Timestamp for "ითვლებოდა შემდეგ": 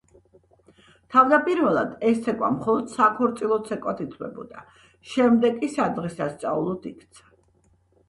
4.09-5.63